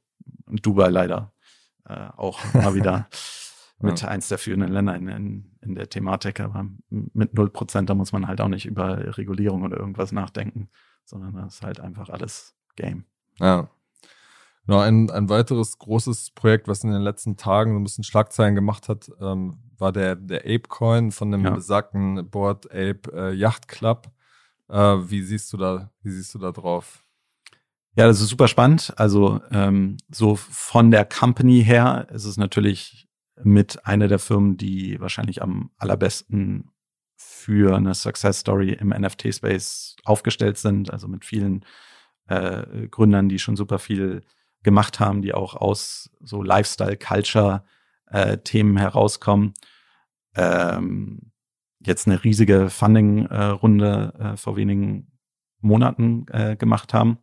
[0.46, 1.32] Und Dubai leider
[1.86, 3.08] äh, auch mal wieder
[3.80, 4.08] mit ja.
[4.08, 8.12] eins der führenden Länder in, in, in der Thematik, aber mit null Prozent, da muss
[8.12, 10.68] man halt auch nicht über Regulierung oder irgendwas nachdenken,
[11.04, 13.04] sondern das ist halt einfach alles Game.
[13.38, 13.68] Ja.
[14.66, 18.54] Genau, ein, ein weiteres großes Projekt, was in den letzten Tagen so ein bisschen Schlagzeilen
[18.54, 21.50] gemacht hat, ähm, war der, der Ape-Coin von dem ja.
[21.50, 24.10] besagten Board Ape äh, Yacht Club.
[24.68, 27.03] Äh, wie siehst du da, wie siehst du da drauf?
[27.96, 28.92] Ja, das ist super spannend.
[28.96, 33.08] Also ähm, so von der Company her ist es natürlich
[33.42, 36.70] mit einer der Firmen, die wahrscheinlich am allerbesten
[37.16, 40.92] für eine Success Story im NFT-Space aufgestellt sind.
[40.92, 41.64] Also mit vielen
[42.26, 44.22] äh, Gründern, die schon super viel
[44.64, 47.64] gemacht haben, die auch aus so Lifestyle, Culture
[48.06, 49.54] äh, herauskommen.
[50.34, 51.30] Ähm,
[51.78, 55.12] jetzt eine riesige Funding-Runde äh, vor wenigen
[55.60, 57.18] Monaten äh, gemacht haben.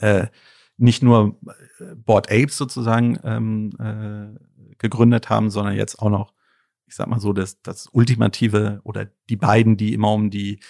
[0.00, 0.28] Äh,
[0.76, 1.38] nicht nur
[1.78, 6.32] äh, Board Apes sozusagen ähm, äh, gegründet haben, sondern jetzt auch noch,
[6.86, 10.60] ich sag mal so, das, das Ultimative oder die beiden, die immer um die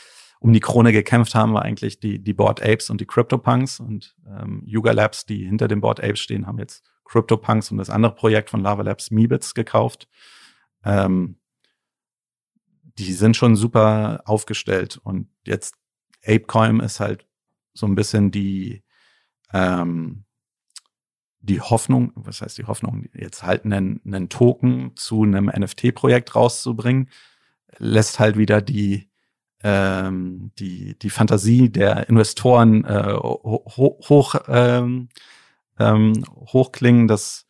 [0.40, 4.16] um die Krone gekämpft haben, war eigentlich die, die Board Apes und die CryptoPunks und
[4.26, 8.14] ähm, Yuga Labs, die hinter den Board Apes stehen, haben jetzt CryptoPunks und das andere
[8.14, 10.08] Projekt von Lava Labs Meebits gekauft.
[10.82, 11.36] Ähm,
[12.98, 15.74] die sind schon super aufgestellt und jetzt
[16.24, 17.26] ApeCoin ist halt
[17.74, 18.82] so ein bisschen die
[19.52, 20.24] ähm,
[21.40, 27.08] die Hoffnung, was heißt die Hoffnung, jetzt halt einen, einen Token zu einem NFT-Projekt rauszubringen,
[27.78, 29.10] lässt halt wieder die
[29.62, 33.68] ähm, die, die Fantasie der Investoren äh, ho
[34.08, 35.08] hoch, ähm,
[35.78, 37.08] ähm, hochklingen.
[37.08, 37.46] Das,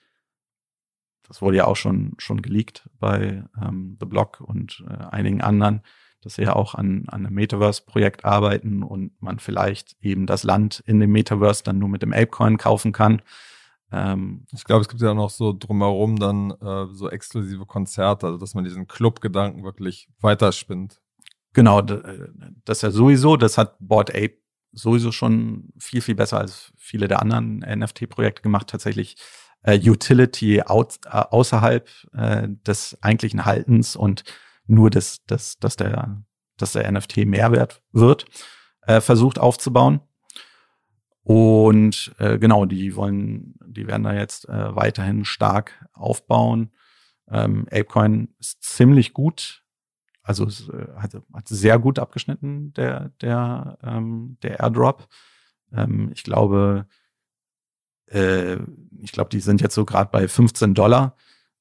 [1.26, 5.82] das wurde ja auch schon, schon geleakt bei ähm, The Block und äh, einigen anderen,
[6.22, 10.82] dass sie ja auch an, an einem Metaverse-Projekt arbeiten und man vielleicht eben das Land
[10.86, 13.22] in dem Metaverse dann nur mit dem Apecoin kaufen kann.
[13.92, 18.38] Ähm, ich glaube, es gibt ja noch so drumherum dann äh, so exklusive Konzerte, also
[18.38, 21.00] dass man diesen Club-Gedanken wirklich weiterspinnt.
[21.52, 22.28] Genau, äh,
[22.64, 24.38] das ist ja sowieso, das hat Board Ape
[24.72, 29.16] sowieso schon viel, viel besser als viele der anderen NFT-Projekte gemacht, tatsächlich
[29.62, 34.24] äh, Utility out, äh, außerhalb äh, des eigentlichen Haltens und
[34.70, 36.22] nur das, das, dass der,
[36.56, 38.26] dass der NFT Mehrwert wird,
[38.82, 40.00] äh, versucht aufzubauen.
[41.22, 46.70] Und äh, genau, die wollen, die werden da jetzt äh, weiterhin stark aufbauen.
[47.28, 49.62] Ähm, Apecoin ist ziemlich gut
[50.30, 55.08] also es äh, hat, hat sehr gut abgeschnitten, der, der, ähm, der Airdrop.
[55.72, 56.86] Ähm, ich glaube,
[58.06, 58.58] äh,
[58.98, 61.16] ich glaube, die sind jetzt so gerade bei 15 Dollar.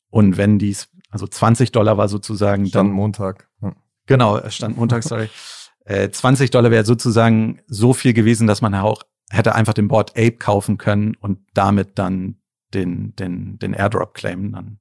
[0.10, 3.50] Und wenn dies, also 20 Dollar war sozusagen stand dann Montag.
[3.62, 3.76] Ja.
[4.06, 5.30] Genau, stand Montag, sorry.
[5.86, 10.12] Äh, 20 Dollar wäre sozusagen so viel gewesen, dass man auch hätte einfach den Board
[10.12, 12.36] Ape kaufen können und damit dann
[12.76, 14.52] den, den, den Airdrop claimen.
[14.52, 14.80] Dann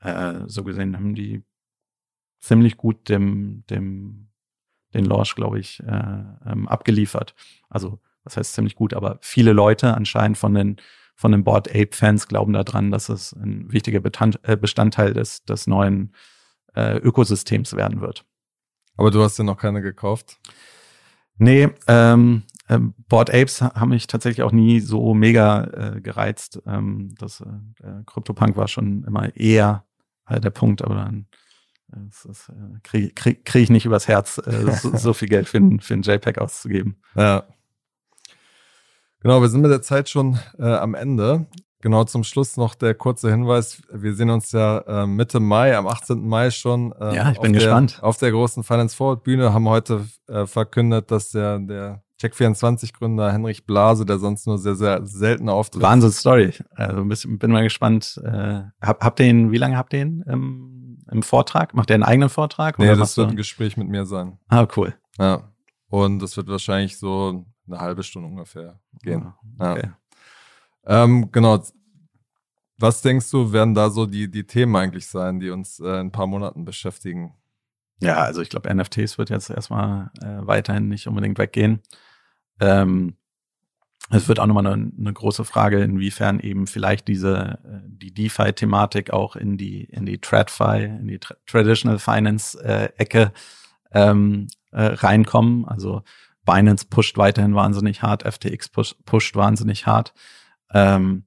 [0.00, 1.42] äh, so gesehen haben die
[2.40, 4.28] ziemlich gut dem, dem,
[4.92, 7.34] den Launch, glaube ich, äh, ähm, abgeliefert.
[7.68, 10.76] Also, das heißt ziemlich gut, aber viele Leute anscheinend von den,
[11.16, 14.00] von den Board Ape-Fans glauben daran, dass es ein wichtiger
[14.42, 16.12] äh, Bestandteil des, des neuen
[16.74, 18.24] äh, Ökosystems werden wird.
[18.96, 20.38] Aber du hast ja noch keine gekauft?
[21.36, 26.62] Nee, ähm, äh, Board Apes haben mich tatsächlich auch nie so mega äh, gereizt.
[26.66, 29.84] Ähm, das äh, CryptoPunk war schon immer eher
[30.28, 31.26] äh, der Punkt, aber dann
[31.92, 36.02] äh, kriege krieg, krieg ich nicht übers Herz, so, so, viel Geld für, für ein
[36.02, 36.96] JPEG auszugeben.
[37.16, 37.44] Ja.
[39.24, 41.46] Genau, wir sind mit der Zeit schon äh, am Ende.
[41.80, 43.80] Genau zum Schluss noch der kurze Hinweis.
[43.90, 46.28] Wir sehen uns ja äh, Mitte Mai, am 18.
[46.28, 46.92] Mai schon.
[47.00, 48.00] Äh, ja, ich bin gespannt.
[48.02, 53.64] auf der großen Finance Forward Bühne haben heute äh, verkündet, dass der, der Check24-Gründer Henrich
[53.64, 55.80] Blase, der sonst nur sehr, sehr selten auftritt.
[55.80, 56.52] Wahnsinn Story.
[56.74, 58.20] Also ein bisschen, bin mal gespannt.
[58.22, 61.74] Äh, hab, habt ihr ihn, wie lange habt ihr ihn im im Vortrag?
[61.74, 62.78] Macht er einen eigenen Vortrag?
[62.78, 64.38] Nee, das wird ein Gespräch mit mir sein.
[64.48, 64.94] Ah, cool.
[65.18, 65.50] Ja.
[65.88, 69.32] Und das wird wahrscheinlich so eine halbe Stunde ungefähr gehen.
[69.58, 69.92] Ah, okay.
[70.86, 71.04] Ja.
[71.04, 71.62] Ähm, genau.
[72.78, 76.06] Was denkst du, werden da so die, die Themen eigentlich sein, die uns äh, in
[76.06, 77.34] ein paar Monaten beschäftigen?
[78.00, 81.80] Ja, also ich glaube, NFTs wird jetzt erstmal äh, weiterhin nicht unbedingt weggehen.
[82.60, 83.16] Ähm,
[84.10, 89.12] es wird auch nochmal eine, eine große Frage, inwiefern eben vielleicht diese äh, die DeFi-Thematik
[89.12, 93.32] auch in die in die TradFi, in die Tra Traditional Finance-Ecke
[93.90, 95.64] äh, ähm, äh, reinkommen.
[95.64, 96.02] Also
[96.44, 100.14] Binance pusht weiterhin wahnsinnig hart, FTX push, pusht wahnsinnig hart.
[100.72, 101.24] Ähm,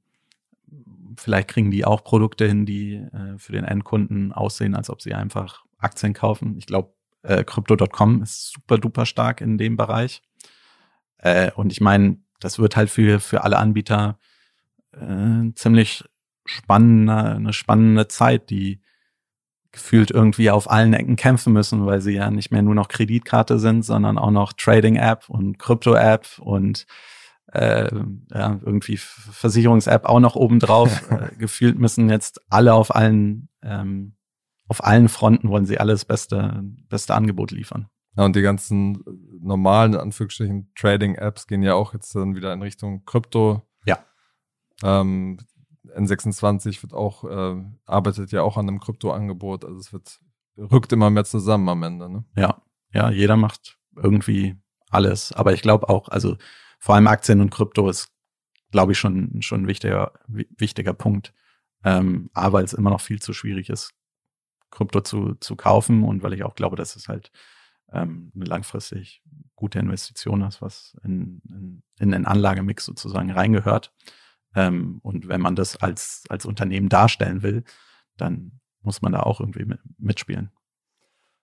[1.17, 5.13] vielleicht kriegen die auch Produkte hin, die äh, für den Endkunden aussehen, als ob sie
[5.13, 6.57] einfach Aktien kaufen.
[6.57, 6.93] Ich glaube,
[7.23, 10.21] äh, Crypto.com ist super duper stark in dem Bereich.
[11.17, 14.19] Äh, und ich meine, das wird halt für, für alle Anbieter
[14.93, 16.03] äh, ziemlich
[16.45, 18.81] spannende, eine spannende Zeit, die
[19.77, 23.59] gefühlt irgendwie auf allen Ecken kämpfen müssen, weil sie ja nicht mehr nur noch Kreditkarte
[23.59, 26.87] sind, sondern auch noch Trading-App und Krypto-App und
[27.53, 27.89] äh,
[28.31, 31.07] ja, irgendwie Versicherungs-App auch noch obendrauf.
[31.11, 34.15] äh, gefühlt müssen jetzt alle auf allen ähm,
[34.67, 37.87] auf allen Fronten wollen sie alles beste beste Angebot liefern.
[38.17, 39.03] Ja, und die ganzen
[39.39, 43.61] normalen, in Anführungsstrichen, Trading-Apps gehen ja auch jetzt dann wieder in Richtung Krypto.
[43.85, 43.99] Ja.
[44.83, 45.37] Ähm,
[45.97, 49.65] N26 wird auch, äh, arbeitet ja auch an einem Krypto-Angebot.
[49.65, 50.19] Also es wird,
[50.57, 52.25] rückt immer mehr zusammen am Ende, ne?
[52.35, 52.61] Ja,
[52.93, 54.55] ja, jeder macht irgendwie
[54.89, 55.31] alles.
[55.33, 56.37] Aber ich glaube auch, also
[56.79, 58.11] vor allem Aktien und Krypto ist,
[58.71, 61.33] glaube ich, schon, schon ein wichtiger, wichtiger Punkt.
[61.83, 63.93] Ähm, A, weil es immer noch viel zu schwierig ist,
[64.71, 67.31] Krypto zu, zu kaufen und weil ich auch glaube, dass es halt
[67.91, 69.23] ähm, eine langfristig
[69.55, 73.93] gute Investition ist, was in, in, in den Anlagemix sozusagen reingehört.
[74.57, 77.63] Ähm, und wenn man das als, als Unternehmen darstellen will,
[78.17, 79.67] dann muss man da auch irgendwie
[79.99, 80.49] mitspielen.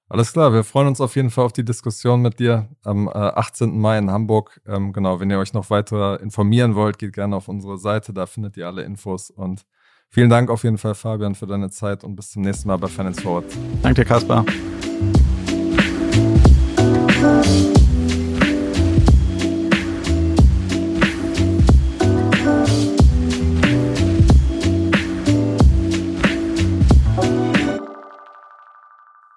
[0.08, 3.12] Alles klar, wir freuen uns auf jeden Fall auf die Diskussion mit dir am äh,
[3.12, 3.78] 18.
[3.78, 4.60] Mai in Hamburg.
[4.66, 8.26] Ähm, genau, wenn ihr euch noch weiter informieren wollt, geht gerne auf unsere Seite, da
[8.26, 9.30] findet ihr alle Infos.
[9.30, 9.64] Und
[10.10, 12.88] vielen Dank auf jeden Fall, Fabian, für deine Zeit und bis zum nächsten Mal bei
[12.88, 13.44] Finance Forward.
[13.82, 14.44] Danke dir, Kaspar.